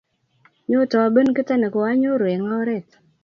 [0.67, 2.89] Nyoo tobwn kito ne koanyoru wng' oret